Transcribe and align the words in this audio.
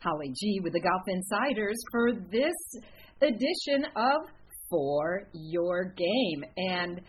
Holly 0.00 0.32
G 0.38 0.60
with 0.62 0.74
the 0.74 0.80
Golf 0.80 1.02
Insiders 1.08 1.76
for 1.90 2.12
this 2.30 2.54
edition 3.20 3.84
of 3.96 4.28
For 4.70 5.28
Your 5.32 5.92
Game. 5.96 6.44
And 6.56 7.00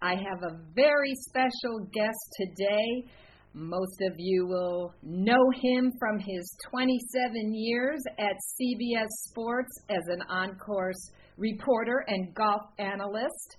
I 0.00 0.14
have 0.14 0.42
a 0.44 0.58
very 0.74 1.12
special 1.28 1.80
guest 1.92 2.18
today. 2.38 3.10
Most 3.52 4.00
of 4.02 4.14
you 4.18 4.46
will 4.46 4.94
know 5.02 5.50
him 5.60 5.90
from 5.98 6.20
his 6.20 6.56
27 6.70 7.52
years 7.52 8.00
at 8.18 8.36
CBS 8.36 9.08
Sports 9.28 9.80
as 9.90 10.06
an 10.08 10.22
on 10.28 10.56
course 10.56 11.10
reporter 11.36 12.04
and 12.06 12.32
golf 12.34 12.62
analyst. 12.78 13.56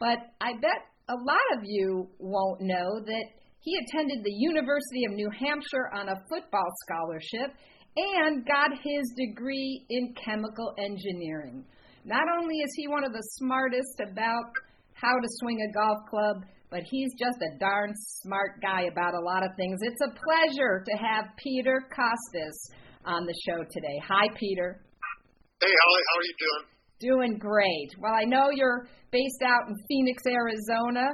But 0.00 0.18
I 0.40 0.54
bet 0.54 0.88
a 1.08 1.14
lot 1.14 1.58
of 1.58 1.60
you 1.62 2.08
won't 2.18 2.62
know 2.62 3.00
that 3.04 3.24
he 3.60 3.76
attended 3.76 4.24
the 4.24 4.32
University 4.32 5.04
of 5.08 5.12
New 5.12 5.30
Hampshire 5.30 5.90
on 5.94 6.08
a 6.08 6.20
football 6.28 6.70
scholarship 6.84 7.56
and 7.96 8.46
got 8.46 8.70
his 8.82 9.12
degree 9.16 9.84
in 9.90 10.14
chemical 10.24 10.74
engineering. 10.78 11.64
Not 12.04 12.24
only 12.38 12.56
is 12.56 12.70
he 12.76 12.88
one 12.88 13.04
of 13.04 13.12
the 13.12 13.22
smartest 13.38 14.00
about 14.00 14.50
how 14.94 15.12
to 15.12 15.28
swing 15.40 15.58
a 15.62 15.72
golf 15.72 15.98
club, 16.10 16.44
but 16.70 16.82
he's 16.90 17.12
just 17.18 17.38
a 17.38 17.58
darn 17.58 17.92
smart 17.94 18.60
guy 18.60 18.82
about 18.90 19.14
a 19.14 19.20
lot 19.20 19.44
of 19.44 19.54
things. 19.56 19.78
It's 19.82 20.00
a 20.02 20.10
pleasure 20.10 20.84
to 20.84 20.96
have 20.96 21.26
Peter 21.36 21.86
Kostis 21.90 22.74
on 23.04 23.26
the 23.26 23.34
show 23.46 23.58
today. 23.70 24.00
Hi, 24.08 24.26
Peter. 24.36 24.80
Hey, 25.60 25.70
Holly, 25.70 26.02
how 26.08 26.18
are 26.18 26.26
you 26.26 26.36
doing? 26.40 26.64
Doing 27.00 27.38
great. 27.38 27.90
Well, 28.00 28.12
I 28.12 28.24
know 28.24 28.50
you're 28.52 28.88
based 29.12 29.42
out 29.46 29.68
in 29.68 29.76
Phoenix, 29.88 30.22
Arizona 30.26 31.06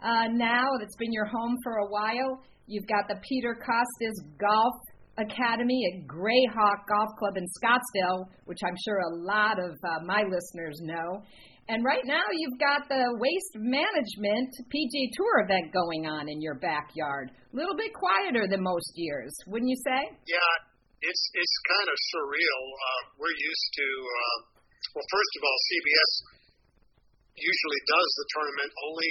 uh, 0.00 0.28
now. 0.30 0.66
That's 0.80 0.96
been 0.96 1.12
your 1.12 1.26
home 1.26 1.56
for 1.64 1.78
a 1.78 1.88
while. 1.88 2.42
You've 2.66 2.86
got 2.86 3.08
the 3.08 3.20
Peter 3.28 3.56
Kostis 3.58 4.14
Golf 4.38 4.74
Academy 5.18 5.82
at 5.90 6.06
Grayhawk 6.06 6.86
Golf 6.88 7.10
Club 7.18 7.36
in 7.36 7.46
Scottsdale, 7.58 8.26
which 8.46 8.58
I'm 8.64 8.76
sure 8.86 8.98
a 8.98 9.14
lot 9.26 9.58
of 9.58 9.74
uh, 9.82 10.04
my 10.06 10.22
listeners 10.22 10.78
know. 10.82 11.22
And 11.68 11.84
right 11.84 12.06
now, 12.08 12.24
you've 12.32 12.56
got 12.56 12.88
the 12.88 13.04
Waste 13.20 13.54
Management 13.60 14.48
PGA 14.72 15.04
Tour 15.12 15.44
event 15.44 15.68
going 15.68 16.08
on 16.08 16.24
in 16.32 16.40
your 16.40 16.56
backyard. 16.56 17.28
A 17.28 17.54
little 17.54 17.76
bit 17.76 17.92
quieter 17.92 18.48
than 18.48 18.64
most 18.64 18.96
years, 18.96 19.36
wouldn't 19.44 19.68
you 19.68 19.76
say? 19.84 20.00
Yeah, 20.24 20.52
it's 21.04 21.24
it's 21.36 21.56
kind 21.68 21.88
of 21.92 21.96
surreal. 22.16 22.62
Uh, 22.72 23.00
we're 23.20 23.36
used 23.36 23.68
to, 23.84 23.88
uh, 24.00 24.36
well, 24.96 25.08
first 25.12 25.32
of 25.36 25.42
all, 25.44 25.58
CBS 25.68 26.12
usually 27.36 27.80
does 27.84 28.10
the 28.16 28.26
tournament 28.32 28.70
only 28.88 29.10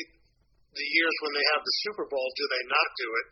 the 0.73 0.87
years 0.97 1.15
when 1.21 1.33
they 1.37 1.45
have 1.53 1.61
the 1.61 1.75
Super 1.85 2.05
Bowl 2.09 2.27
do 2.35 2.45
they 2.49 2.63
not 2.73 2.89
do 2.97 3.07
it. 3.21 3.27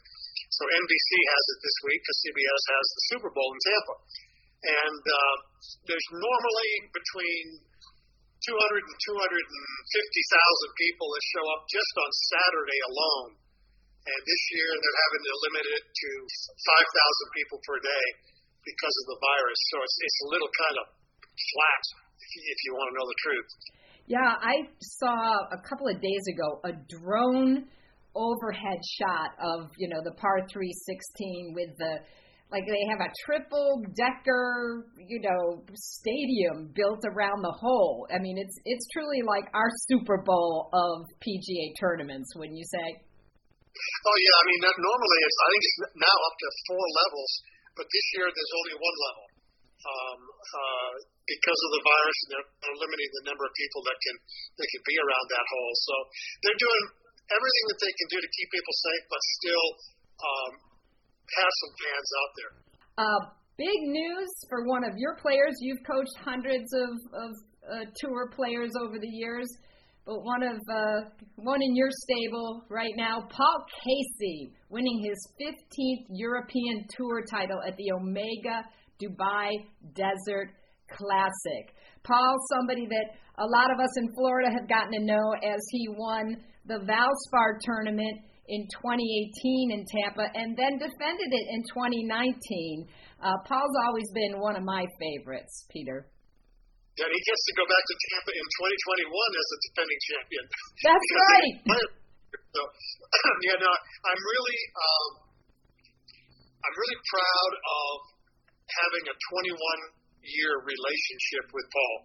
So 0.49 0.61
NBC 0.65 1.09
has 1.33 1.43
it 1.55 1.59
this 1.61 1.77
week 1.89 1.99
because 2.01 2.19
CBS 2.25 2.63
has 2.75 2.85
the 2.85 3.03
Super 3.15 3.31
Bowl 3.33 3.49
in 3.53 3.59
Tampa. 3.65 3.95
And 4.65 5.03
uh, 5.03 5.35
there's 5.85 6.09
normally 6.13 6.71
between 6.89 7.45
200 8.45 8.55
and 8.55 8.97
250,000 9.09 10.81
people 10.81 11.07
that 11.13 11.23
show 11.33 11.45
up 11.53 11.61
just 11.69 11.93
on 11.97 12.09
Saturday 12.33 12.79
alone. 12.89 13.29
And 14.05 14.19
this 14.21 14.43
year 14.53 14.69
they're 14.69 15.01
having 15.09 15.23
to 15.25 15.33
limit 15.49 15.65
it 15.65 15.83
to 15.89 16.09
5,000 16.21 17.37
people 17.41 17.57
per 17.65 17.77
day 17.81 18.05
because 18.61 18.95
of 19.01 19.05
the 19.13 19.19
virus. 19.21 19.59
So 19.73 19.75
it's, 19.81 19.97
it's 19.97 20.19
a 20.25 20.29
little 20.29 20.51
kind 20.53 20.77
of 20.81 20.85
flat 21.33 21.83
if 22.21 22.29
you, 22.37 22.41
if 22.45 22.59
you 22.65 22.71
want 22.77 22.87
to 22.93 22.95
know 23.01 23.07
the 23.09 23.19
truth. 23.21 23.49
Yeah, 24.05 24.31
I 24.37 24.69
saw 25.01 25.17
a 25.49 25.59
couple 25.65 25.89
of 25.89 25.97
days 25.97 26.25
ago 26.29 26.61
a 26.61 26.73
drone 26.85 27.65
overhead 28.15 28.79
shot 28.99 29.35
of, 29.39 29.69
you 29.77 29.87
know, 29.87 30.01
the 30.03 30.15
par 30.15 30.47
316 30.51 31.53
with 31.53 31.77
the 31.77 31.99
like 32.53 32.63
they 32.69 32.85
have 32.93 33.01
a 33.01 33.09
triple 33.25 33.81
decker, 33.97 34.85
you 35.01 35.19
know, 35.19 35.65
stadium 35.73 36.69
built 36.77 37.01
around 37.03 37.41
the 37.41 37.51
hole. 37.51 38.07
I 38.13 38.21
mean, 38.21 38.37
it's 38.37 38.55
it's 38.63 38.85
truly 38.93 39.25
like 39.25 39.49
our 39.53 39.69
Super 39.89 40.21
Bowl 40.21 40.69
of 40.71 41.09
PGA 41.25 41.73
tournaments, 41.81 42.31
wouldn't 42.37 42.57
you 42.57 42.69
say? 42.69 42.87
Oh 43.75 44.17
yeah, 44.23 44.35
I 44.39 44.43
mean 44.47 44.61
normally 44.63 45.19
it's 45.25 45.39
I 45.41 45.47
think 45.51 45.63
it's 45.65 45.79
now 45.99 46.15
up 46.15 46.35
to 46.37 46.47
four 46.69 46.85
levels, 46.85 47.31
but 47.75 47.85
this 47.89 48.05
year 48.15 48.27
there's 48.29 48.53
only 48.61 48.75
one 48.77 48.97
level 49.03 49.25
um, 49.85 50.19
uh, 50.23 50.91
because 51.25 51.59
of 51.59 51.71
the 51.75 51.83
virus, 51.83 52.17
and 52.23 52.29
they're, 52.37 52.49
they're 52.61 52.79
limiting 52.87 53.09
the 53.19 53.23
number 53.27 53.43
of 53.43 53.53
people 53.57 53.81
that 53.83 53.97
can 53.99 54.15
that 54.61 54.67
can 54.69 54.83
be 54.85 54.95
around 55.01 55.25
that 55.33 55.45
hole. 55.49 55.73
So 55.75 55.93
they're 56.45 56.61
doing 56.61 56.83
everything 57.31 57.65
that 57.73 57.79
they 57.81 57.93
can 57.95 58.07
do 58.13 58.19
to 58.21 58.29
keep 58.29 58.47
people 58.53 58.75
safe, 58.75 59.03
but 59.09 59.21
still 59.41 59.67
um, 60.21 60.51
have 61.25 61.53
some 61.61 61.73
fans 61.79 62.09
out 62.21 62.31
there. 62.37 62.51
Uh, 62.95 63.21
big 63.57 63.79
news 63.89 64.31
for 64.49 64.65
one 64.67 64.83
of 64.83 64.93
your 64.97 65.15
players. 65.17 65.53
You've 65.59 65.83
coached 65.85 66.15
hundreds 66.23 66.69
of, 66.73 66.91
of 67.13 67.31
uh, 67.65 67.85
tour 67.97 68.29
players 68.35 68.71
over 68.79 68.99
the 68.99 69.09
years, 69.09 69.47
but 70.05 70.21
one 70.21 70.43
of 70.43 70.59
uh, 70.69 71.09
one 71.35 71.61
in 71.61 71.75
your 71.75 71.89
stable 71.89 72.63
right 72.69 72.93
now, 72.95 73.27
Paul 73.29 73.65
Casey, 73.83 74.53
winning 74.69 75.01
his 75.03 75.17
15th 75.41 76.05
European 76.09 76.85
Tour 76.95 77.23
title 77.29 77.59
at 77.65 77.75
the 77.75 77.91
Omega 77.91 78.63
Dubai 79.01 79.49
Desert 79.93 80.53
Classic. 80.89 81.73
Paul, 82.03 82.35
somebody 82.53 82.85
that 82.87 83.17
a 83.37 83.47
lot 83.47 83.71
of 83.73 83.79
us 83.79 83.93
in 83.97 84.13
Florida 84.13 84.49
have 84.53 84.69
gotten 84.69 84.93
to 84.93 85.03
know 85.03 85.33
as 85.43 85.61
he 85.71 85.89
won 85.89 86.37
the 86.65 86.79
Valspar 86.85 87.59
tournament 87.61 88.21
in 88.47 88.61
2018 88.69 89.73
in 89.73 89.81
Tampa 89.89 90.29
and 90.37 90.53
then 90.53 90.77
defended 90.77 91.31
it 91.33 91.45
in 91.49 91.61
2019. 91.73 92.85
Uh, 93.21 93.33
Paul's 93.45 93.77
always 93.85 94.05
been 94.13 94.37
one 94.37 94.55
of 94.55 94.63
my 94.63 94.85
favorites, 95.01 95.65
Peter. 95.73 96.05
Yeah, 96.95 97.11
he 97.11 97.21
gets 97.27 97.43
to 97.51 97.53
go 97.59 97.65
back 97.67 97.83
to 97.83 97.95
Tampa 98.07 98.31
in 98.31 98.47
2021 99.03 99.11
as 99.11 99.47
a 99.51 99.57
defending 99.67 99.99
champion. 99.99 100.43
That's 100.79 101.09
right. 101.11 101.53
so, 102.55 102.61
yeah, 103.49 103.57
no, 103.59 103.67
I'm 103.67 104.21
really, 104.21 104.59
um, 104.79 105.09
I'm 106.63 106.75
really 106.79 106.99
proud 107.03 107.51
of 107.51 107.93
having 108.71 109.03
a 109.11 109.15
21 109.17 110.04
year 110.25 110.51
relationship 110.65 111.45
with 111.53 111.67
Paul. 111.69 111.95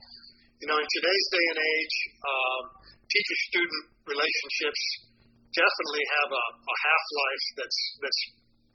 You 0.61 0.67
know, 0.69 0.77
in 0.77 0.89
today's 1.01 1.27
day 1.33 1.47
and 1.57 1.61
age, 1.61 1.97
um, 2.21 2.63
teacher 3.09 3.39
student 3.49 3.83
relationships 4.05 4.83
definitely 5.57 6.05
have 6.21 6.31
a, 6.31 6.45
a 6.63 6.77
half 6.85 7.05
life 7.17 7.45
that's 7.59 7.81
that's 8.05 8.21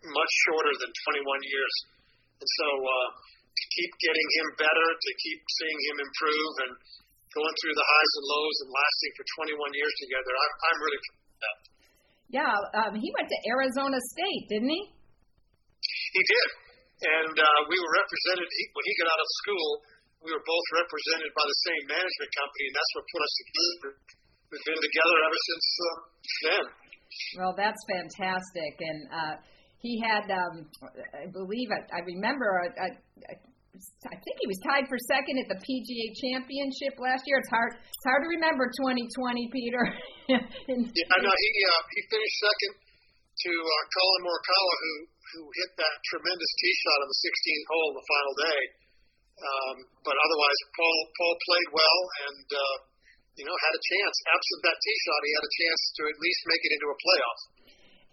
much 0.06 0.32
shorter 0.50 0.74
than 0.82 0.92
21 1.24 1.50
years. 1.50 1.76
And 2.42 2.50
so 2.62 2.68
uh, 2.84 3.10
to 3.16 3.64
keep 3.74 3.92
getting 4.04 4.28
him 4.42 4.48
better, 4.60 4.88
to 4.92 5.12
keep 5.18 5.40
seeing 5.46 5.80
him 5.90 5.96
improve, 6.04 6.54
and 6.68 6.74
going 7.34 7.56
through 7.64 7.76
the 7.76 7.88
highs 7.88 8.14
and 8.20 8.26
lows 8.28 8.58
and 8.66 8.70
lasting 8.70 9.12
for 9.16 9.26
21 9.50 9.80
years 9.80 9.96
together, 10.04 10.34
I'm, 10.36 10.54
I'm 10.68 10.80
really 10.84 11.02
proud. 11.06 11.60
Yeah, 12.26 12.58
um, 12.82 12.92
he 12.98 13.10
went 13.14 13.30
to 13.30 13.40
Arizona 13.54 14.02
State, 14.02 14.50
didn't 14.50 14.74
he? 14.74 14.84
He 14.92 16.22
did 16.26 16.65
and 17.06 17.36
uh, 17.38 17.60
we 17.70 17.78
were 17.78 17.94
represented 18.02 18.48
he, 18.50 18.64
when 18.74 18.86
he 18.86 18.94
got 18.98 19.08
out 19.14 19.22
of 19.22 19.30
school. 19.46 19.70
We 20.26 20.34
were 20.34 20.42
both 20.42 20.68
represented 20.74 21.30
by 21.38 21.46
the 21.46 21.60
same 21.70 21.84
management 21.86 22.32
company, 22.34 22.64
and 22.66 22.76
that's 22.82 22.92
what 22.98 23.04
put 23.14 23.22
us 23.22 23.34
together. 23.38 23.90
We've 24.50 24.66
been 24.66 24.82
together 24.82 25.18
ever 25.22 25.40
since 25.46 25.66
uh, 25.70 25.98
then. 26.50 26.66
Well, 27.38 27.54
that's 27.54 27.82
fantastic, 27.86 28.74
and 28.82 29.00
uh, 29.14 29.36
he 29.86 30.02
had, 30.02 30.26
um, 30.34 30.66
I 31.14 31.30
believe, 31.30 31.70
I, 31.70 31.86
I 31.94 32.02
remember, 32.10 32.66
a, 32.66 32.68
a, 32.74 32.90
a, 32.90 33.34
I 34.10 34.18
think 34.18 34.36
he 34.42 34.48
was 34.50 34.58
tied 34.66 34.90
for 34.90 34.98
second 34.98 35.38
at 35.46 35.48
the 35.52 35.60
PGA 35.62 36.06
Championship 36.18 36.98
last 36.98 37.22
year. 37.30 37.38
It's 37.38 37.54
hard, 37.54 37.78
it's 37.78 38.08
hard 38.08 38.26
to 38.26 38.30
remember 38.34 38.66
2020, 38.82 39.54
Peter. 39.54 39.84
yeah, 40.34 40.42
no, 40.42 41.30
he 41.30 41.50
uh, 41.70 41.82
he 41.94 42.00
finished 42.10 42.38
second 42.42 42.85
to 43.36 43.52
uh, 43.52 43.84
Collin 43.92 44.22
Morikawa, 44.24 44.74
who 44.80 44.94
who 45.36 45.42
hit 45.58 45.72
that 45.76 45.96
tremendous 46.08 46.52
tee 46.62 46.76
shot 46.86 47.00
on 47.04 47.10
the 47.12 47.20
16th 47.20 47.66
hole 47.68 47.92
the 47.98 48.08
final 48.08 48.36
day. 48.40 48.62
Um, 49.36 49.76
but 50.08 50.16
otherwise, 50.16 50.60
Paul 50.80 50.98
Paul 51.20 51.36
played 51.44 51.70
well 51.76 52.00
and 52.32 52.48
uh, 52.56 52.76
you 53.36 53.44
know 53.44 53.56
had 53.56 53.74
a 53.76 53.84
chance. 53.84 54.16
Absent 54.32 54.62
that 54.64 54.78
tee 54.80 55.00
shot, 55.04 55.20
he 55.28 55.32
had 55.36 55.46
a 55.46 55.56
chance 55.60 55.82
to 56.00 56.02
at 56.08 56.18
least 56.24 56.42
make 56.48 56.64
it 56.64 56.72
into 56.80 56.88
a 56.88 56.98
playoff. 57.04 57.42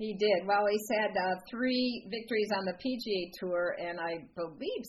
He 0.03 0.11
did. 0.19 0.39
Well, 0.51 0.67
he's 0.67 0.89
had 0.99 1.15
uh, 1.15 1.39
three 1.47 2.09
victories 2.11 2.51
on 2.59 2.67
the 2.67 2.75
PGA 2.75 3.31
Tour, 3.39 3.79
and 3.79 4.03
I 4.03 4.27
believe 4.35 4.83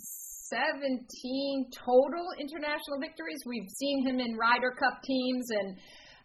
17 0.50 1.70
total 1.70 2.26
international 2.42 2.98
victories. 2.98 3.38
We've 3.46 3.70
seen 3.78 4.08
him 4.10 4.18
in 4.18 4.34
Ryder 4.34 4.74
Cup 4.74 5.06
teams, 5.06 5.46
and 5.54 5.70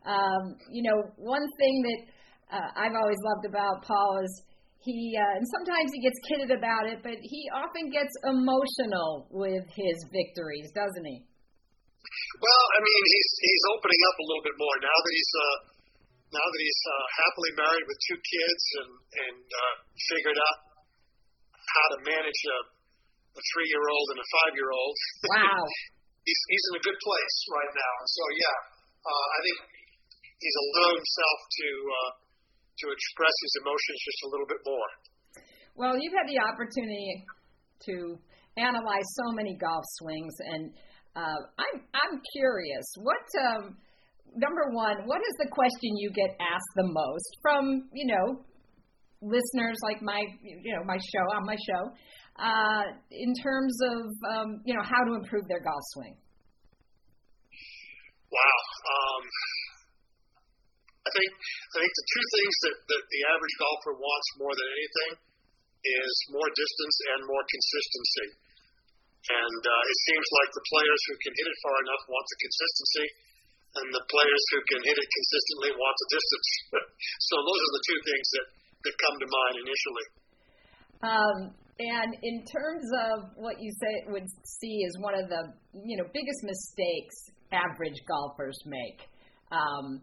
um, 0.08 0.42
you 0.72 0.88
know, 0.88 0.96
one 1.20 1.44
thing 1.60 1.74
that 1.84 2.00
uh, 2.48 2.70
I've 2.76 2.96
always 2.96 3.20
loved 3.20 3.46
about 3.46 3.84
Paul 3.84 4.24
is 4.24 4.32
he 4.80 5.12
uh, 5.18 5.36
and 5.36 5.44
sometimes 5.58 5.90
he 5.92 6.00
gets 6.00 6.18
kidded 6.24 6.50
about 6.54 6.86
it, 6.86 7.02
but 7.02 7.18
he 7.20 7.50
often 7.50 7.90
gets 7.90 8.14
emotional 8.24 9.26
with 9.28 9.66
his 9.74 9.96
victories, 10.14 10.70
doesn't 10.72 11.04
he? 11.04 11.18
Well, 12.38 12.64
I 12.72 12.78
mean, 12.80 13.02
he's 13.04 13.30
he's 13.42 13.64
opening 13.74 14.00
up 14.06 14.16
a 14.16 14.26
little 14.26 14.44
bit 14.46 14.56
more 14.56 14.76
now 14.80 14.98
that 15.02 15.12
he's 15.12 15.32
uh, 15.34 15.56
now 16.40 16.46
that 16.46 16.60
he's 16.62 16.82
uh, 16.88 17.04
happily 17.20 17.52
married 17.58 17.86
with 17.90 17.98
two 18.06 18.18
kids 18.22 18.62
and 18.80 18.92
and 19.28 19.44
uh, 19.44 19.74
figured 20.14 20.38
out 20.38 20.58
how 21.58 21.86
to 21.92 21.98
manage 22.06 22.40
a, 22.48 22.58
a 23.36 23.42
three-year-old 23.44 24.06
and 24.14 24.18
a 24.24 24.28
five-year-old. 24.40 24.96
Wow. 25.36 25.62
he's 26.26 26.40
he's 26.48 26.64
in 26.70 26.74
a 26.80 26.84
good 26.86 26.98
place 27.02 27.36
right 27.50 27.72
now. 27.74 27.94
So 28.08 28.22
yeah, 28.40 28.58
uh, 29.04 29.26
I 29.36 29.38
think 29.42 29.58
he's 30.38 30.56
allowed 30.64 30.96
himself 30.96 31.38
to 31.50 31.68
uh, 31.68 32.10
to 32.80 32.86
express 32.90 33.36
his 33.42 33.52
emotions 33.62 33.98
just 34.04 34.20
a 34.26 34.28
little 34.30 34.48
bit 34.48 34.62
more. 34.66 34.90
Well, 35.78 35.94
you've 35.98 36.14
had 36.14 36.26
the 36.26 36.42
opportunity 36.42 37.24
to 37.86 38.18
analyze 38.58 39.06
so 39.14 39.30
many 39.32 39.54
golf 39.54 39.84
swings, 40.02 40.34
and 40.40 40.74
uh, 41.14 41.40
I'm 41.58 41.76
I'm 41.94 42.14
curious. 42.34 42.86
What 42.98 43.24
um, 43.46 43.76
number 44.34 44.70
one? 44.72 45.06
What 45.06 45.22
is 45.22 45.34
the 45.38 45.50
question 45.50 45.96
you 45.96 46.10
get 46.10 46.34
asked 46.40 46.72
the 46.74 46.88
most 46.90 47.30
from 47.42 47.88
you 47.92 48.06
know 48.10 48.42
listeners 49.22 49.78
like 49.82 50.02
my 50.02 50.22
you 50.42 50.74
know 50.74 50.84
my 50.84 50.98
show 50.98 51.24
on 51.36 51.46
my 51.46 51.56
show 51.56 51.82
uh, 52.38 52.84
in 53.10 53.34
terms 53.42 53.78
of 53.82 54.02
um, 54.34 54.60
you 54.64 54.74
know 54.74 54.82
how 54.82 55.04
to 55.04 55.14
improve 55.14 55.46
their 55.48 55.60
golf 55.60 55.82
swing? 55.94 56.16
Wow. 58.30 58.58
Um, 58.92 59.22
I 61.08 61.10
think 61.16 61.30
I 61.32 61.76
think 61.80 61.92
the 61.96 62.08
two 62.12 62.26
things 62.36 62.54
that, 62.68 62.76
that 62.84 63.04
the 63.08 63.20
average 63.32 63.56
golfer 63.56 63.94
wants 63.96 64.28
more 64.36 64.52
than 64.52 64.68
anything 64.68 65.12
is 65.80 66.12
more 66.36 66.48
distance 66.52 66.96
and 67.16 67.20
more 67.24 67.44
consistency. 67.48 68.28
And 69.28 69.62
uh, 69.64 69.92
it 69.92 69.98
seems 70.08 70.26
like 70.36 70.50
the 70.52 70.64
players 70.68 71.00
who 71.08 71.16
can 71.20 71.32
hit 71.32 71.46
it 71.48 71.58
far 71.64 71.76
enough 71.84 72.02
want 72.08 72.26
the 72.28 72.38
consistency, 72.38 73.06
and 73.76 73.86
the 73.92 74.04
players 74.08 74.44
who 74.52 74.60
can 74.68 74.80
hit 74.84 74.96
it 74.96 75.08
consistently 75.08 75.70
want 75.76 75.96
the 75.96 76.08
distance. 76.12 76.48
so 77.28 77.34
those 77.36 77.60
are 77.60 77.74
the 77.76 77.84
two 77.88 78.00
things 78.04 78.26
that, 78.36 78.46
that 78.88 78.94
come 79.04 79.16
to 79.20 79.28
mind 79.28 79.54
initially. 79.64 80.06
Um, 80.98 81.38
and 81.78 82.10
in 82.10 82.36
terms 82.42 82.88
of 83.14 83.16
what 83.38 83.62
you 83.62 83.70
say 83.70 84.10
would 84.10 84.26
see 84.44 84.82
as 84.82 84.94
one 84.98 85.14
of 85.14 85.30
the 85.30 85.54
you 85.86 85.96
know 85.96 86.06
biggest 86.10 86.42
mistakes 86.42 87.16
average 87.52 88.02
golfers 88.08 88.58
make, 88.66 89.06
um, 89.52 90.02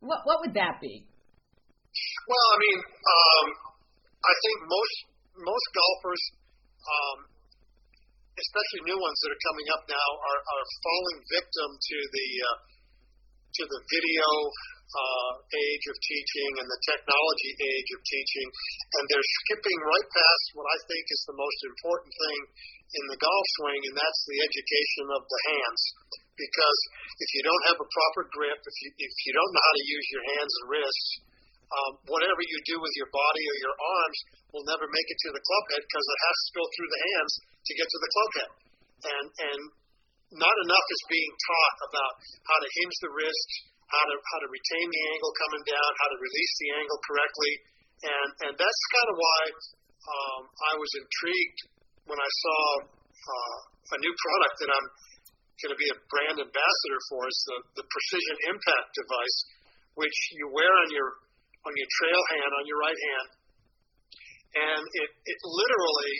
what 0.00 0.20
what 0.24 0.38
would 0.44 0.54
that 0.54 0.80
be? 0.80 1.04
Well, 2.28 2.46
I 2.52 2.56
mean, 2.60 2.78
um, 2.84 3.46
I 4.20 4.34
think 4.42 4.56
most 4.66 4.96
most 5.36 5.66
golfers, 5.72 6.22
um, 6.84 7.18
especially 8.36 8.82
new 8.88 8.98
ones 9.00 9.18
that 9.24 9.30
are 9.32 9.42
coming 9.46 9.68
up 9.72 9.82
now, 9.88 10.08
are, 10.16 10.40
are 10.42 10.64
falling 10.84 11.18
victim 11.28 11.68
to 11.76 11.96
the 12.12 12.28
uh, 12.44 12.58
to 13.56 13.62
the 13.64 13.80
video 13.88 14.28
uh, 14.86 15.32
age 15.40 15.84
of 15.88 15.96
teaching 15.98 16.50
and 16.60 16.68
the 16.68 16.80
technology 16.86 17.52
age 17.56 17.90
of 17.96 18.00
teaching, 18.04 18.48
and 19.00 19.02
they're 19.08 19.30
skipping 19.42 19.78
right 19.82 20.08
past 20.12 20.44
what 20.54 20.68
I 20.68 20.78
think 20.86 21.04
is 21.08 21.22
the 21.26 21.38
most 21.40 21.60
important 21.72 22.12
thing 22.12 22.40
in 23.00 23.04
the 23.10 23.18
golf 23.18 23.46
swing, 23.60 23.80
and 23.90 23.96
that's 23.96 24.22
the 24.28 24.38
education 24.44 25.06
of 25.10 25.22
the 25.26 25.40
hands. 25.50 25.82
Because 26.36 26.78
if 27.16 27.28
you 27.32 27.42
don't 27.48 27.64
have 27.72 27.78
a 27.80 27.88
proper 27.88 28.28
grip, 28.28 28.60
if 28.60 28.76
you 28.84 28.90
if 29.00 29.14
you 29.24 29.32
don't 29.32 29.52
know 29.56 29.64
how 29.64 29.74
to 29.76 29.84
use 29.88 30.06
your 30.12 30.24
hands 30.36 30.52
and 30.60 30.64
wrists, 30.68 31.08
um, 31.72 31.92
whatever 32.12 32.40
you 32.44 32.58
do 32.68 32.76
with 32.78 32.94
your 33.00 33.08
body 33.08 33.44
or 33.48 33.56
your 33.64 33.76
arms 33.76 34.18
will 34.52 34.66
never 34.68 34.86
make 34.86 35.08
it 35.08 35.18
to 35.26 35.30
the 35.32 35.42
club 35.42 35.64
head 35.72 35.82
because 35.82 36.06
it 36.06 36.20
has 36.28 36.36
to 36.44 36.50
go 36.60 36.64
through 36.76 36.90
the 36.92 37.02
hands 37.10 37.32
to 37.40 37.72
get 37.74 37.86
to 37.88 37.98
the 37.98 38.10
club 38.12 38.30
head. 38.36 38.50
And 39.16 39.26
and 39.32 39.60
not 40.36 40.56
enough 40.68 40.86
is 40.92 41.02
being 41.08 41.32
taught 41.32 41.76
about 41.88 42.12
how 42.52 42.58
to 42.60 42.68
hinge 42.68 42.96
the 43.00 43.12
wrist, 43.16 43.48
how 43.88 44.04
to 44.04 44.14
how 44.20 44.38
to 44.44 44.48
retain 44.52 44.86
the 44.92 45.02
angle 45.16 45.32
coming 45.40 45.64
down, 45.64 45.90
how 46.04 46.08
to 46.12 46.18
release 46.20 46.54
the 46.60 46.70
angle 46.84 47.00
correctly, 47.00 47.52
and 48.12 48.28
and 48.44 48.52
that's 48.60 48.82
kind 48.92 49.08
of 49.08 49.16
why 49.16 49.40
um, 50.04 50.42
I 50.68 50.72
was 50.76 50.90
intrigued 51.00 51.60
when 52.06 52.18
I 52.18 52.30
saw 52.30 52.60
uh, 52.84 53.58
a 53.96 53.98
new 54.02 54.14
product 54.14 54.54
that 54.62 54.70
I'm 54.70 54.86
going 55.62 55.72
to 55.72 55.80
be 55.80 55.88
a 55.88 55.98
brand 56.12 56.36
ambassador 56.36 57.00
for 57.08 57.24
is 57.24 57.38
the 57.48 57.80
the 57.80 57.84
Precision 57.88 58.36
Impact 58.52 58.88
device, 58.92 59.38
which 59.96 60.18
you 60.36 60.52
wear 60.52 60.68
on 60.68 60.88
your 60.92 61.08
on 61.64 61.72
your 61.74 61.90
trail 61.98 62.22
hand 62.36 62.50
on 62.60 62.64
your 62.68 62.78
right 62.78 63.00
hand, 63.12 63.28
and 64.56 64.82
it 64.84 65.10
it 65.16 65.38
literally 65.42 66.14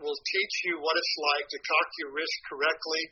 will 0.00 0.16
teach 0.16 0.54
you 0.70 0.80
what 0.80 0.94
it's 0.96 1.16
like 1.34 1.46
to 1.50 1.58
cock 1.60 1.88
your 2.00 2.10
wrist 2.14 2.38
correctly, 2.48 3.02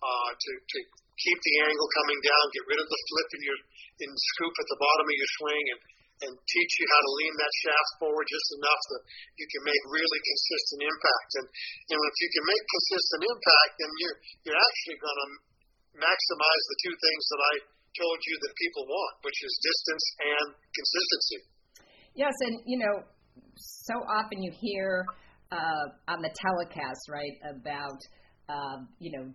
uh, 0.00 0.30
to 0.32 0.50
to 0.58 0.78
keep 1.20 1.38
the 1.44 1.56
angle 1.68 1.88
coming 2.02 2.20
down, 2.24 2.42
get 2.56 2.64
rid 2.66 2.80
of 2.80 2.88
the 2.88 3.00
flip 3.12 3.28
in 3.36 3.40
your 3.46 3.58
in 4.02 4.10
scoop 4.16 4.54
at 4.58 4.68
the 4.72 4.80
bottom 4.80 5.06
of 5.06 5.16
your 5.16 5.30
swing, 5.38 5.64
and 5.76 5.80
and 6.22 6.32
teach 6.34 6.72
you 6.78 6.86
how 6.88 7.00
to 7.02 7.12
lean 7.18 7.34
that 7.38 7.54
shaft 7.66 7.90
forward 7.98 8.26
just 8.30 8.48
enough 8.58 8.82
that 8.94 9.02
you 9.38 9.46
can 9.50 9.62
make 9.66 9.82
really 9.90 10.20
consistent 10.22 10.80
impact. 10.86 11.30
And 11.42 11.46
and 11.92 11.98
if 11.98 12.16
you 12.22 12.30
can 12.32 12.44
make 12.46 12.64
consistent 12.64 13.22
impact, 13.26 13.72
then 13.78 13.90
you're 13.98 14.18
you're 14.46 14.62
actually 14.62 14.98
going 15.02 15.20
to 15.22 15.28
maximize 15.98 16.64
the 16.72 16.78
two 16.88 16.94
things 16.96 17.24
that 17.28 17.42
I 17.42 17.54
told 17.92 18.18
you 18.24 18.34
that 18.40 18.52
people 18.56 18.84
want, 18.88 19.14
which 19.20 19.38
is 19.44 19.52
distance 19.60 20.06
and 20.24 20.46
consistency. 20.72 21.38
Yes, 22.16 22.34
and 22.48 22.54
you 22.64 22.78
know, 22.80 22.94
so 23.56 23.96
often 24.08 24.40
you 24.42 24.52
hear 24.52 25.04
uh, 25.52 25.86
on 26.08 26.22
the 26.22 26.32
telecast, 26.32 27.02
right, 27.08 27.36
about 27.44 28.00
uh, 28.48 28.78
you 28.98 29.12
know 29.12 29.32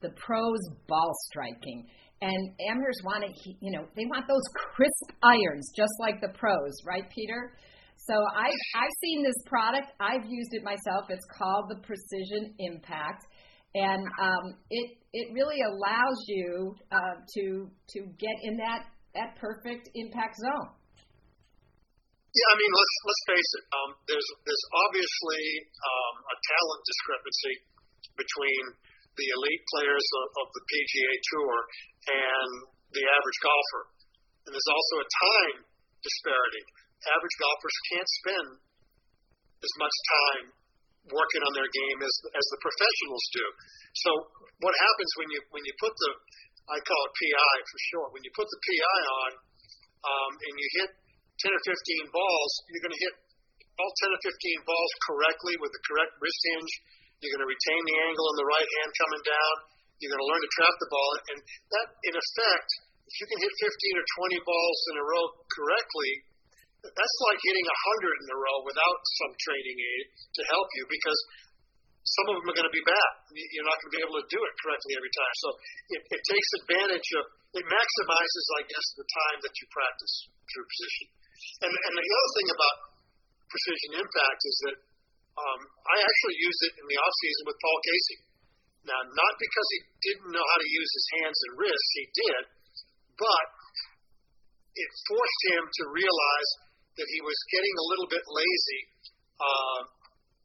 the 0.00 0.10
pros 0.10 0.60
ball 0.86 1.12
striking. 1.30 1.88
And 2.20 2.50
amateurs 2.68 2.98
want 3.04 3.22
to, 3.22 3.30
you 3.60 3.70
know, 3.70 3.86
they 3.94 4.06
want 4.06 4.26
those 4.26 4.42
crisp 4.74 5.14
irons, 5.22 5.70
just 5.76 5.92
like 6.00 6.20
the 6.20 6.30
pros, 6.34 6.74
right, 6.84 7.08
Peter? 7.14 7.54
So 7.96 8.14
I've, 8.14 8.62
I've 8.74 8.96
seen 9.02 9.22
this 9.22 9.38
product. 9.46 9.92
I've 10.00 10.24
used 10.26 10.50
it 10.52 10.62
myself. 10.62 11.10
It's 11.10 11.26
called 11.34 11.66
the 11.68 11.82
Precision 11.82 12.54
Impact, 12.58 13.26
and 13.74 14.02
um, 14.22 14.54
it 14.70 14.98
it 15.12 15.26
really 15.34 15.60
allows 15.60 16.18
you 16.28 16.74
uh, 16.92 17.18
to 17.36 17.44
to 17.66 17.98
get 18.16 18.36
in 18.42 18.56
that 18.58 18.86
that 19.14 19.36
perfect 19.36 19.90
impact 19.94 20.38
zone. 20.38 20.70
Yeah, 22.32 22.48
I 22.48 22.56
mean, 22.60 22.72
let's 22.72 22.96
let's 23.02 23.24
face 23.34 23.50
it. 23.58 23.64
Um, 23.74 23.90
there's 24.06 24.28
there's 24.46 24.64
obviously 24.86 25.44
um, 25.82 26.14
a 26.22 26.36
talent 26.38 26.80
discrepancy 26.86 27.54
between 28.14 28.62
the 29.18 29.28
elite 29.34 29.64
players 29.74 30.06
of, 30.22 30.26
of 30.40 30.46
the 30.54 30.62
PGA 30.62 31.12
Tour 31.34 31.54
and 32.08 32.50
the 32.94 33.04
average 33.04 33.40
golfer. 33.42 33.84
And 34.46 34.50
there's 34.54 34.72
also 34.72 34.94
a 35.02 35.08
time 35.10 35.58
disparity. 36.00 36.62
Average 37.04 37.36
golfers 37.42 37.76
can't 37.92 38.10
spend 38.22 38.48
as 39.58 39.72
much 39.82 39.96
time 40.06 40.44
working 41.10 41.42
on 41.42 41.52
their 41.56 41.68
game 41.68 41.98
as 42.04 42.14
as 42.36 42.46
the 42.52 42.60
professionals 42.62 43.24
do. 43.34 43.46
So 44.06 44.10
what 44.62 44.74
happens 44.76 45.10
when 45.18 45.28
you 45.34 45.40
when 45.50 45.64
you 45.66 45.74
put 45.82 45.94
the 45.94 46.10
I 46.68 46.76
call 46.84 47.00
it 47.08 47.12
PI 47.16 47.54
for 47.64 47.78
short. 47.92 48.08
When 48.12 48.24
you 48.28 48.32
put 48.36 48.44
the 48.44 48.60
PI 48.60 49.00
on 49.24 49.30
um, 50.04 50.32
and 50.36 50.54
you 50.60 50.68
hit 50.84 50.90
10 51.48 51.48
or 51.48 51.62
15 51.64 52.12
balls, 52.12 52.52
you're 52.68 52.84
going 52.84 52.92
to 52.92 53.04
hit 53.08 53.14
all 53.80 53.92
10 54.04 54.12
or 54.12 54.20
15 54.20 54.68
balls 54.68 54.92
correctly 55.08 55.54
with 55.64 55.72
the 55.72 55.82
correct 55.88 56.12
wrist 56.20 56.40
hinge 56.44 56.72
you're 57.18 57.34
going 57.34 57.46
to 57.46 57.50
retain 57.50 57.82
the 57.82 57.96
angle 58.06 58.26
in 58.30 58.36
the 58.38 58.48
right 58.48 58.68
hand 58.78 58.90
coming 58.94 59.22
down. 59.26 59.54
You're 59.98 60.12
going 60.14 60.22
to 60.22 60.30
learn 60.30 60.42
to 60.42 60.52
trap 60.54 60.74
the 60.78 60.90
ball. 60.90 61.10
And 61.34 61.38
that, 61.74 61.86
in 62.06 62.14
effect, 62.14 62.68
if 63.08 63.14
you 63.18 63.26
can 63.26 63.38
hit 63.42 63.52
15 63.58 63.98
or 63.98 64.06
20 64.30 64.38
balls 64.46 64.78
in 64.92 64.94
a 65.02 65.04
row 65.04 65.24
correctly, 65.50 66.12
that's 66.86 67.16
like 67.26 67.40
hitting 67.42 67.66
100 67.66 68.22
in 68.22 68.28
a 68.30 68.38
row 68.38 68.58
without 68.62 68.98
some 69.18 69.32
training 69.34 69.78
aid 69.82 70.04
to 70.14 70.42
help 70.54 70.68
you 70.78 70.86
because 70.86 71.18
some 72.06 72.26
of 72.30 72.34
them 72.38 72.46
are 72.48 72.56
going 72.56 72.70
to 72.70 72.76
be 72.76 72.86
bad. 72.86 73.10
You're 73.34 73.66
not 73.66 73.76
going 73.82 73.90
to 73.90 73.96
be 73.98 74.04
able 74.06 74.18
to 74.22 74.26
do 74.30 74.38
it 74.38 74.52
correctly 74.62 74.92
every 74.94 75.12
time. 75.12 75.34
So 75.42 75.48
it, 75.98 76.00
it 76.14 76.22
takes 76.22 76.48
advantage 76.62 77.08
of, 77.18 77.24
it 77.58 77.66
maximizes, 77.66 78.46
I 78.56 78.62
guess, 78.70 78.86
the 78.94 79.08
time 79.10 79.38
that 79.42 79.54
you 79.58 79.66
practice 79.74 80.14
through 80.46 80.66
position. 80.70 81.06
And, 81.66 81.72
and 81.74 81.92
the 81.98 82.06
other 82.06 82.32
thing 82.38 82.48
about 82.54 82.76
precision 83.50 83.90
impact 84.06 84.40
is 84.46 84.56
that 84.68 84.76
um, 85.38 85.60
I 85.86 85.96
actually 86.02 86.36
used 86.42 86.62
it 86.66 86.74
in 86.82 86.86
the 86.90 86.98
off 86.98 87.14
season 87.22 87.44
with 87.46 87.58
Paul 87.62 87.78
Casey. 87.86 88.18
Now, 88.86 89.00
not 89.04 89.34
because 89.38 89.68
he 89.74 89.80
didn't 90.10 90.30
know 90.32 90.42
how 90.42 90.58
to 90.58 90.68
use 90.68 90.90
his 90.90 91.06
hands 91.20 91.38
and 91.46 91.52
wrists, 91.60 91.90
he 91.94 92.06
did, 92.14 92.42
but 93.18 93.46
it 94.78 94.90
forced 95.10 95.42
him 95.54 95.62
to 95.66 95.82
realize 95.90 96.50
that 96.98 97.08
he 97.10 97.20
was 97.22 97.38
getting 97.54 97.74
a 97.74 97.88
little 97.94 98.08
bit 98.10 98.24
lazy, 98.26 98.82
uh, 99.38 99.80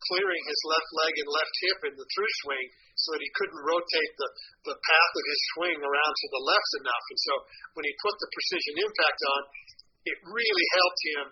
clearing 0.10 0.44
his 0.46 0.62
left 0.70 0.90
leg 1.02 1.14
and 1.18 1.30
left 1.30 1.54
hip 1.64 1.80
in 1.90 1.94
the 1.96 2.08
through 2.14 2.34
swing 2.46 2.66
so 3.00 3.08
that 3.16 3.22
he 3.24 3.32
couldn't 3.34 3.62
rotate 3.64 4.14
the, 4.20 4.30
the 4.70 4.78
path 4.78 5.14
of 5.18 5.26
his 5.26 5.42
swing 5.56 5.80
around 5.82 6.14
to 6.14 6.28
the 6.30 6.44
left 6.46 6.72
enough. 6.84 7.06
And 7.10 7.20
so 7.24 7.34
when 7.80 7.86
he 7.88 7.94
put 8.04 8.16
the 8.22 8.30
precision 8.30 8.76
impact 8.86 9.22
on, 9.24 9.42
it 10.04 10.18
really 10.30 10.68
helped 10.78 11.02
him 11.16 11.26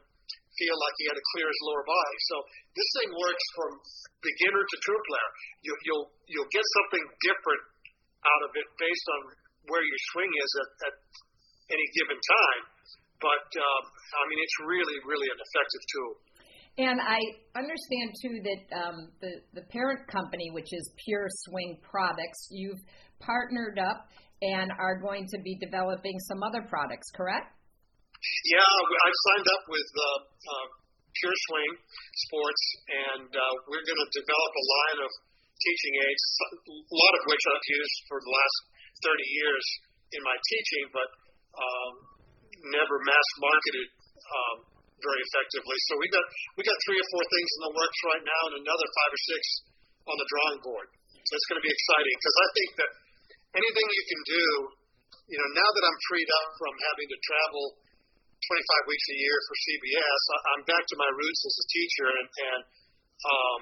feel 0.60 0.76
like 0.76 0.96
he 1.00 1.06
had 1.08 1.18
to 1.18 1.26
clear 1.36 1.48
his 1.48 1.62
lower 1.68 1.86
body. 1.88 2.18
So 2.32 2.36
this 2.76 2.90
thing 3.00 3.10
works 3.16 3.46
from 3.56 3.72
beginner 4.20 4.64
to 4.64 4.76
true 4.84 5.02
player. 5.08 5.30
You, 5.64 5.72
you'll 5.88 6.08
you'll 6.28 6.52
get 6.52 6.66
something 6.82 7.04
different 7.24 7.64
out 8.22 8.42
of 8.48 8.52
it 8.56 8.68
based 8.78 9.08
on 9.18 9.22
where 9.70 9.84
your 9.84 10.02
swing 10.14 10.32
is 10.32 10.52
at, 10.60 10.70
at 10.92 10.96
any 11.72 11.88
given 11.96 12.20
time. 12.20 12.64
But 13.22 13.48
um, 13.54 13.84
I 13.88 14.24
mean, 14.28 14.40
it's 14.42 14.58
really 14.66 14.98
really 15.08 15.30
an 15.30 15.40
effective 15.40 15.84
tool. 15.96 16.14
And 16.72 16.98
I 17.04 17.20
understand 17.60 18.08
too 18.24 18.36
that 18.48 18.62
um, 18.76 18.98
the 19.20 19.44
the 19.60 19.66
parent 19.72 20.08
company, 20.08 20.52
which 20.52 20.72
is 20.72 20.84
Pure 21.06 21.28
Swing 21.48 21.80
Products, 21.84 22.48
you've 22.50 22.80
partnered 23.20 23.78
up 23.78 24.08
and 24.42 24.72
are 24.80 25.00
going 25.00 25.28
to 25.30 25.38
be 25.44 25.58
developing 25.62 26.18
some 26.28 26.42
other 26.42 26.66
products, 26.68 27.08
correct? 27.14 27.54
Yeah, 28.22 28.62
I've 28.62 29.20
signed 29.34 29.50
up 29.50 29.64
with 29.66 29.90
uh, 29.98 30.06
uh, 30.22 30.68
Pure 31.10 31.38
Swing 31.50 31.72
Sports, 32.30 32.64
and 32.86 33.30
uh, 33.34 33.54
we're 33.66 33.82
going 33.82 33.98
to 33.98 34.10
develop 34.14 34.52
a 34.54 34.66
line 34.66 35.00
of 35.10 35.12
teaching 35.58 35.94
aids, 36.06 36.24
a 36.70 36.98
lot 37.02 37.14
of 37.18 37.24
which 37.26 37.44
I've 37.50 37.66
used 37.66 37.98
for 38.06 38.18
the 38.22 38.30
last 38.30 38.58
30 39.10 39.26
years 39.26 39.66
in 40.14 40.22
my 40.22 40.38
teaching, 40.38 40.86
but 40.94 41.10
um, 41.58 41.92
never 42.70 42.96
mass 43.10 43.28
marketed 43.42 43.88
um, 43.90 44.58
very 45.02 45.22
effectively. 45.26 45.78
So 45.90 45.98
we 45.98 46.06
got 46.14 46.26
we 46.58 46.62
got 46.62 46.78
three 46.86 47.00
or 47.02 47.08
four 47.18 47.26
things 47.26 47.50
in 47.58 47.62
the 47.70 47.74
works 47.74 48.00
right 48.06 48.26
now, 48.26 48.42
and 48.54 48.56
another 48.62 48.88
five 49.02 49.12
or 49.18 49.22
six 49.34 49.42
on 50.06 50.16
the 50.22 50.28
drawing 50.30 50.60
board. 50.62 50.88
So 51.26 51.32
it's 51.34 51.48
going 51.50 51.62
to 51.62 51.66
be 51.66 51.74
exciting 51.74 52.16
because 52.22 52.38
I 52.38 52.48
think 52.54 52.70
that 52.86 52.92
anything 53.58 53.88
you 53.90 54.06
can 54.14 54.22
do, 54.30 54.46
you 55.26 55.38
know, 55.42 55.50
now 55.58 55.70
that 55.74 55.84
I'm 55.90 56.00
freed 56.06 56.30
up 56.30 56.48
from 56.62 56.74
having 56.86 57.08
to 57.10 57.18
travel 57.26 57.66
25 58.42 58.90
weeks 58.90 59.08
a 59.14 59.18
year 59.22 59.38
for 59.46 59.56
CBS, 59.70 60.22
I'm 60.56 60.64
back 60.66 60.82
to 60.82 60.96
my 60.98 61.10
roots 61.14 61.42
as 61.46 61.56
a 61.62 61.66
teacher, 61.70 62.08
and, 62.10 62.28
and 62.28 62.62
um, 63.22 63.62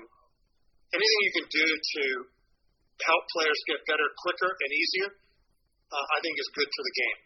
anything 0.95 1.19
you 1.27 1.33
can 1.35 1.47
do 1.51 1.67
to 1.67 2.03
help 3.03 3.23
players 3.35 3.59
get 3.67 3.79
better 3.87 4.07
quicker 4.23 4.51
and 4.51 4.71
easier, 4.71 5.09
uh, 5.91 6.05
I 6.15 6.17
think 6.23 6.33
is 6.39 6.51
good 6.55 6.69
for 6.71 6.83
the 6.87 6.95
game. 6.95 7.19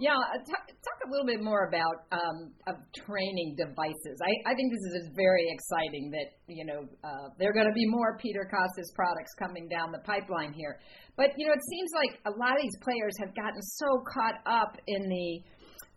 Yeah, 0.00 0.16
uh, 0.16 0.40
talk, 0.48 0.64
talk 0.66 0.98
a 1.04 1.08
little 1.12 1.28
bit 1.28 1.44
more 1.44 1.68
about 1.68 2.08
um, 2.16 2.56
of 2.66 2.80
training 2.96 3.54
devices. 3.60 4.16
I, 4.24 4.50
I 4.50 4.52
think 4.56 4.72
this 4.72 4.96
is 4.96 5.12
very 5.12 5.44
exciting 5.52 6.10
that 6.16 6.40
you 6.48 6.64
know 6.64 6.88
uh, 7.04 7.28
there 7.36 7.52
are 7.52 7.52
going 7.52 7.68
to 7.68 7.76
be 7.76 7.84
more 7.86 8.16
Peter 8.16 8.48
Kostis 8.48 8.88
products 8.96 9.36
coming 9.38 9.68
down 9.68 9.92
the 9.92 10.00
pipeline 10.00 10.56
here. 10.56 10.80
But 11.16 11.36
you 11.36 11.46
know, 11.46 11.52
it 11.52 11.64
seems 11.68 11.90
like 11.92 12.18
a 12.24 12.32
lot 12.34 12.56
of 12.56 12.62
these 12.64 12.76
players 12.80 13.12
have 13.20 13.36
gotten 13.36 13.60
so 13.60 14.02
caught 14.08 14.40
up 14.48 14.80
in 14.88 15.08
the 15.08 15.28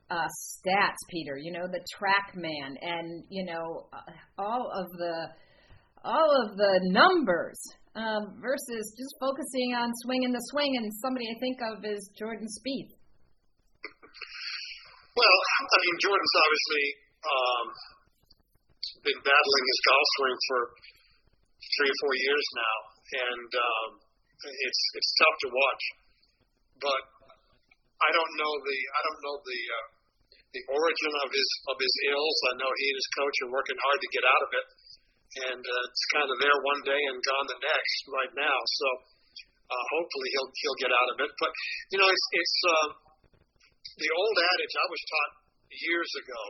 uh, 0.10 0.28
stats, 0.28 1.02
Peter. 1.10 1.38
You 1.38 1.52
know, 1.52 1.68
the 1.68 1.82
TrackMan, 1.98 2.78
and 2.82 3.24
you 3.30 3.46
know 3.46 3.88
uh, 3.94 4.12
all 4.38 4.72
of 4.74 4.92
the 4.98 5.16
all 6.04 6.30
of 6.46 6.58
the 6.58 6.74
numbers 6.94 7.58
um, 7.96 8.38
versus 8.42 8.94
just 8.94 9.14
focusing 9.20 9.74
on 9.74 9.90
swinging 10.06 10.32
the 10.32 10.44
swing. 10.52 10.78
And 10.78 10.92
somebody 11.02 11.26
I 11.26 11.38
think 11.40 11.58
of 11.74 11.86
is 11.86 12.10
Jordan 12.18 12.46
Spieth. 12.46 12.94
Well, 15.16 15.38
I 15.64 15.78
mean, 15.80 15.98
Jordan's 16.04 16.36
obviously 16.36 16.86
um, 17.24 17.66
been 19.00 19.22
battling 19.24 19.66
his 19.72 19.80
golf 19.88 20.08
swing 20.20 20.38
for 20.52 20.62
three 21.80 21.90
or 21.90 21.98
four 22.04 22.14
years 22.20 22.46
now, 22.54 22.78
and 23.16 23.50
um, 23.56 23.90
it's 24.44 24.82
it's 25.00 25.12
tough 25.18 25.38
to 25.40 25.50
watch. 25.50 25.84
But 26.84 27.02
I 28.04 28.10
don't 28.12 28.34
know 28.36 28.54
the 28.60 28.78
I 28.92 29.00
don't 29.08 29.22
know 29.24 29.36
the 29.40 29.62
uh, 29.72 29.88
the 30.56 30.64
origin 30.72 31.14
of 31.20 31.30
his 31.36 31.50
of 31.68 31.78
his 31.78 31.96
ills. 32.16 32.38
I 32.50 32.54
know 32.64 32.72
he 32.72 32.86
and 32.90 32.98
his 32.98 33.10
coach 33.12 33.38
are 33.44 33.52
working 33.52 33.80
hard 33.84 34.00
to 34.00 34.10
get 34.16 34.24
out 34.24 34.44
of 34.48 34.52
it, 34.56 34.68
and 35.52 35.62
uh, 35.62 35.88
it's 35.92 36.06
kind 36.16 36.30
of 36.32 36.38
there 36.40 36.60
one 36.64 36.82
day 36.88 37.02
and 37.12 37.20
gone 37.20 37.48
the 37.52 37.60
next 37.60 37.98
right 38.08 38.34
now. 38.40 38.58
So 38.64 38.88
uh, 39.68 39.86
hopefully 40.00 40.30
he'll 40.32 40.52
he'll 40.56 40.80
get 40.80 40.94
out 40.96 41.10
of 41.12 41.18
it. 41.28 41.32
But 41.36 41.52
you 41.92 41.98
know, 42.00 42.08
it's 42.08 42.26
it's. 42.32 42.58
Uh, 42.64 43.06
the 43.96 44.12
old 44.12 44.36
adage 44.36 44.76
I 44.76 44.88
was 44.92 45.02
taught 45.08 45.32
years 45.72 46.12
ago 46.20 46.42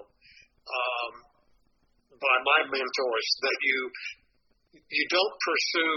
um, 0.65 1.13
by 2.17 2.37
my 2.41 2.59
mentors 2.73 3.27
that 3.45 3.57
you 3.61 3.79
you 4.75 5.05
don't 5.13 5.35
pursue 5.45 5.95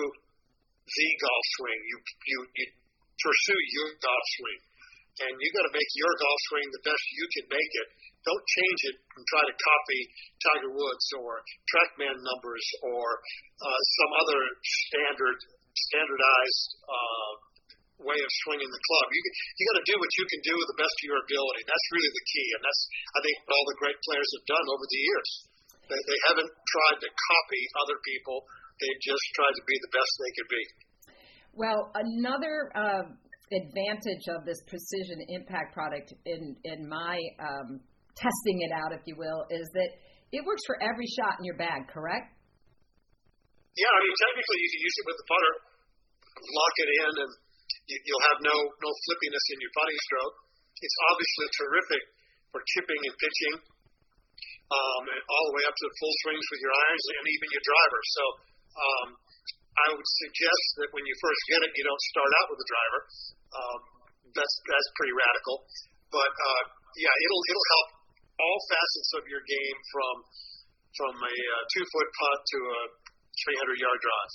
the 0.85 1.09
golf 1.25 1.45
swing. 1.57 1.81
You 1.89 1.97
you, 2.05 2.39
you 2.53 2.67
pursue 3.17 3.61
your 3.81 3.89
golf 3.97 4.25
swing, 4.37 4.61
and 5.27 5.33
you 5.39 5.49
got 5.55 5.67
to 5.67 5.75
make 5.75 5.91
your 5.99 6.13
golf 6.19 6.41
swing 6.51 6.69
the 6.71 6.85
best 6.87 7.03
you 7.15 7.27
can 7.35 7.47
make 7.51 7.73
it. 7.83 7.89
Don't 8.23 8.45
change 8.45 8.81
it 8.93 8.97
and 8.99 9.23
try 9.31 9.43
to 9.47 9.55
copy 9.55 10.01
Tiger 10.43 10.73
Woods 10.75 11.07
or 11.19 11.43
TrackMan 11.71 12.17
numbers 12.19 12.67
or 12.87 13.05
uh, 13.63 13.81
some 14.03 14.13
other 14.23 14.41
standard 14.63 15.39
standardized 15.75 16.69
uh, 16.87 17.33
way 18.03 18.19
of 18.19 18.31
swinging 18.47 18.71
the 18.71 18.83
club. 18.83 19.07
You 19.11 19.21
you 19.59 19.63
got 19.75 19.79
to 19.83 19.89
do 19.91 19.97
what 19.99 20.13
you 20.19 20.25
can 20.27 20.43
do 20.47 20.55
with 20.55 20.69
the 20.75 20.79
best 20.79 20.95
of 20.99 21.05
your 21.07 21.19
ability. 21.23 21.63
That's 21.67 21.87
really 21.95 22.13
the 22.15 22.27
key, 22.27 22.49
and 22.59 22.63
that's 22.63 22.83
I 23.15 23.19
think 23.23 23.35
what 23.43 23.53
all 23.55 23.67
the 23.71 23.79
great 23.79 23.99
players 24.07 24.29
have 24.39 24.47
done 24.47 24.67
over 24.71 24.87
the 24.87 25.03
years. 25.03 25.31
They, 25.89 26.01
they 26.05 26.21
haven't 26.29 26.53
tried 26.53 26.99
to 27.01 27.09
copy 27.09 27.63
other 27.81 27.99
people. 28.05 28.45
They've 28.77 29.03
just 29.03 29.25
tried 29.35 29.57
to 29.57 29.65
be 29.65 29.77
the 29.83 29.93
best 29.95 30.11
they 30.21 30.33
could 30.37 30.51
be. 30.53 30.63
Well, 31.59 31.91
another 31.97 32.71
uh, 32.77 33.05
advantage 33.53 34.25
of 34.35 34.45
this 34.45 34.61
precision 34.69 35.19
impact 35.33 35.75
product, 35.75 36.13
in 36.25 36.57
in 36.65 36.89
my 36.89 37.17
um, 37.41 37.81
testing 38.17 38.59
it 38.67 38.73
out, 38.73 38.93
if 38.93 39.03
you 39.07 39.17
will, 39.17 39.47
is 39.51 39.67
that 39.75 39.91
it 40.33 40.45
works 40.45 40.63
for 40.67 40.77
every 40.83 41.07
shot 41.19 41.41
in 41.41 41.45
your 41.45 41.57
bag. 41.57 41.89
Correct? 41.89 42.33
Yeah, 43.77 43.93
I 43.93 44.01
mean 44.03 44.17
technically 44.19 44.59
you 44.59 44.71
can 44.75 44.83
use 44.83 44.97
it 44.99 45.07
with 45.07 45.19
the 45.23 45.27
putter, 45.29 45.55
lock 46.51 46.75
it 46.83 46.91
in, 46.99 47.13
and 47.25 47.33
You'll 47.89 48.27
have 48.29 48.41
no 48.45 48.53
no 48.53 48.91
flippiness 49.09 49.45
in 49.57 49.59
your 49.65 49.73
putting 49.73 50.01
stroke. 50.05 50.37
It's 50.77 50.99
obviously 51.09 51.47
terrific 51.57 52.03
for 52.53 52.61
chipping 52.77 53.01
and 53.01 53.17
pitching, 53.17 53.55
um, 54.69 55.03
and 55.09 55.21
all 55.25 55.45
the 55.49 55.55
way 55.57 55.65
up 55.65 55.73
to 55.73 55.87
full 55.97 56.15
swings 56.25 56.47
with 56.53 56.61
your 56.61 56.75
irons 56.77 57.05
and 57.17 57.25
even 57.33 57.49
your 57.49 57.65
driver. 57.65 58.01
So 58.13 58.25
um, 58.77 59.09
I 59.87 59.95
would 59.95 60.11
suggest 60.27 60.67
that 60.83 60.89
when 60.91 61.05
you 61.07 61.15
first 61.23 61.43
get 61.51 61.61
it, 61.63 61.71
you 61.77 61.85
don't 61.87 62.05
start 62.11 62.33
out 62.43 62.47
with 62.51 62.61
a 62.61 62.69
driver. 62.69 63.01
Um, 63.55 63.81
that's 64.35 64.55
that's 64.67 64.89
pretty 64.99 65.15
radical, 65.15 65.57
but 66.13 66.33
uh, 66.33 66.63
yeah, 66.99 67.15
it'll 67.25 67.45
it'll 67.49 67.69
help 67.79 67.89
all 68.39 68.59
facets 68.71 69.11
of 69.19 69.25
your 69.31 69.43
game 69.47 69.79
from 69.91 70.15
from 70.99 71.15
a 71.17 71.35
uh, 71.35 71.63
two 71.75 71.85
foot 71.95 72.09
putt 72.13 72.39
to 72.43 72.59
a 72.59 72.81
300 73.57 73.79
yard 73.79 73.99
drive. 74.03 74.33